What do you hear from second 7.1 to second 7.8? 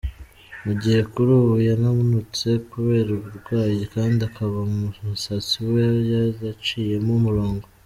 umurongo.